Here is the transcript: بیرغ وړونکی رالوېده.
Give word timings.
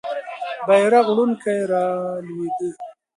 بیرغ 0.67 1.05
وړونکی 1.11 1.55
رالوېده. 1.71 2.69